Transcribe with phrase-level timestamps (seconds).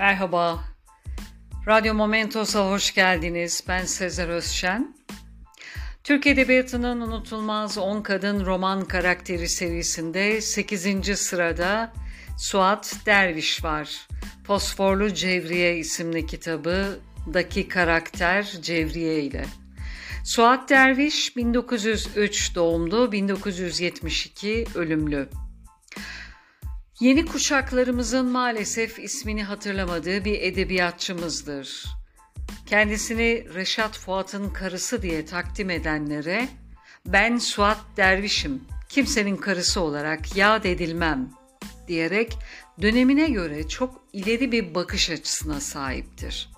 [0.00, 0.64] Merhaba.
[1.66, 3.64] Radyo Momentos'a hoş geldiniz.
[3.68, 4.94] Ben Sezer Özşen.
[6.04, 11.18] Türk Edebiyatı'nın unutulmaz 10 kadın roman karakteri serisinde 8.
[11.18, 11.92] sırada
[12.38, 14.08] Suat Derviş var.
[14.46, 19.44] Fosforlu Cevriye isimli kitabıdaki karakter Cevriye ile.
[20.24, 25.28] Suat Derviş 1903 doğumlu, 1972 ölümlü.
[27.00, 31.84] Yeni kuşaklarımızın maalesef ismini hatırlamadığı bir edebiyatçımızdır.
[32.66, 36.48] Kendisini Reşat Fuat'ın karısı diye takdim edenlere
[37.06, 41.30] ben Suat Derviş'im, kimsenin karısı olarak yad edilmem
[41.88, 42.38] diyerek
[42.82, 46.50] dönemine göre çok ileri bir bakış açısına sahiptir.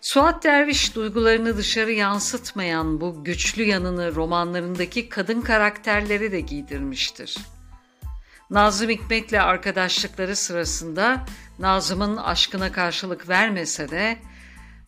[0.00, 7.36] Suat Derviş duygularını dışarı yansıtmayan bu güçlü yanını romanlarındaki kadın karakterleri de giydirmiştir.
[8.50, 11.26] Nazım Hikmet'le arkadaşlıkları sırasında
[11.58, 14.18] Nazım'ın aşkına karşılık vermese de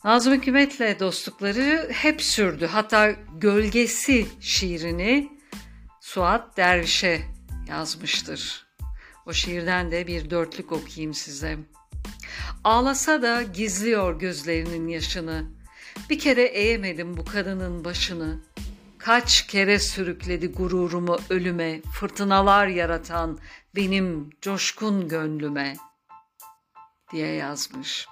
[0.04, 2.66] Nazım Hikmet'le dostlukları hep sürdü.
[2.66, 5.32] Hatta Gölgesi şiirini
[6.00, 7.22] Suat Derviş'e
[7.68, 8.66] yazmıştır.
[9.26, 11.58] O şiirden de bir dörtlük okuyayım size.
[12.64, 15.44] Ağlasa da gizliyor gözlerinin yaşını.
[16.10, 18.38] Bir kere eğemedim bu kadının başını.
[18.98, 23.38] Kaç kere sürükledi gururumu ölüme, fırtınalar yaratan
[23.76, 25.74] benim coşkun gönlüme
[27.12, 28.06] diye yazmış.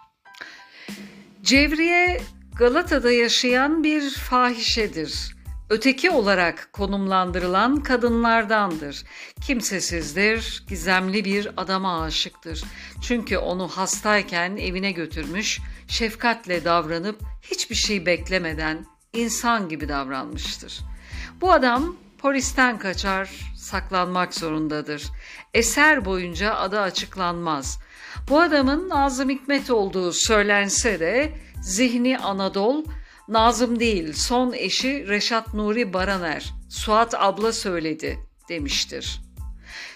[1.43, 2.23] Cevriye
[2.59, 5.37] Galata'da yaşayan bir fahişedir.
[5.71, 9.05] Öteki olarak konumlandırılan kadınlardandır.
[9.41, 12.65] Kimsesizdir, gizemli bir adama aşıktır.
[13.03, 20.81] Çünkü onu hastayken evine götürmüş, şefkatle davranıp hiçbir şey beklemeden insan gibi davranmıştır.
[21.41, 25.03] Bu adam polisten kaçar, saklanmak zorundadır.
[25.55, 27.79] Eser boyunca adı açıklanmaz.
[28.29, 32.85] Bu adamın Nazım Hikmet olduğu söylense de zihni Anadol,
[33.29, 38.19] Nazım değil son eşi Reşat Nuri Baraner, Suat abla söyledi
[38.49, 39.21] demiştir.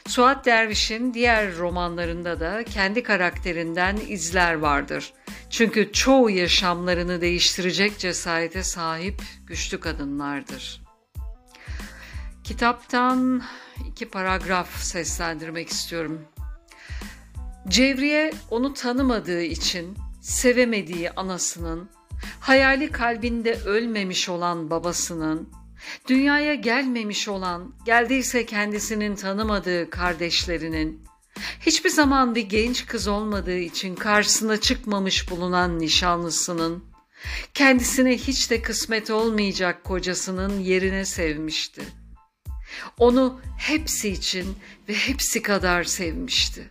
[0.06, 5.12] Suat Derviş'in diğer romanlarında da kendi karakterinden izler vardır.
[5.50, 10.83] Çünkü çoğu yaşamlarını değiştirecek cesarete sahip güçlü kadınlardır.
[12.44, 13.42] Kitaptan
[13.88, 16.20] iki paragraf seslendirmek istiyorum.
[17.68, 21.90] Cevriye onu tanımadığı için sevemediği anasının,
[22.40, 25.48] hayali kalbinde ölmemiş olan babasının,
[26.08, 31.04] dünyaya gelmemiş olan, geldiyse kendisinin tanımadığı kardeşlerinin,
[31.60, 36.84] hiçbir zaman bir genç kız olmadığı için karşısına çıkmamış bulunan nişanlısının,
[37.54, 41.82] kendisine hiç de kısmet olmayacak kocasının yerine sevmişti.
[42.98, 44.56] Onu hepsi için
[44.88, 46.70] ve hepsi kadar sevmişti.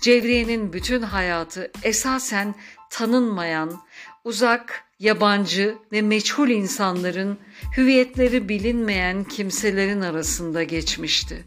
[0.00, 2.54] Cevriye'nin bütün hayatı esasen
[2.90, 3.80] tanınmayan,
[4.24, 7.38] uzak, yabancı ve meçhul insanların,
[7.76, 11.44] hüviyetleri bilinmeyen kimselerin arasında geçmişti.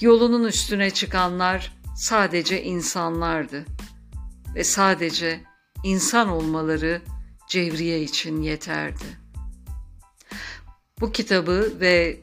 [0.00, 3.64] Yolunun üstüne çıkanlar sadece insanlardı
[4.54, 5.40] ve sadece
[5.84, 7.02] insan olmaları
[7.48, 9.04] Cevriye için yeterdi.
[11.00, 12.20] Bu kitabı ve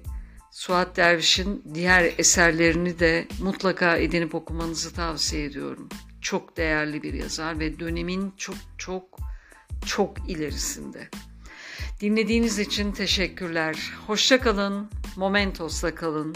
[0.53, 5.89] Suat Derviş'in diğer eserlerini de mutlaka edinip okumanızı tavsiye ediyorum.
[6.21, 9.19] Çok değerli bir yazar ve dönemin çok çok
[9.85, 11.09] çok ilerisinde.
[12.01, 13.91] Dinlediğiniz için teşekkürler.
[14.07, 16.35] Hoşça kalın, Momentos'la kalın.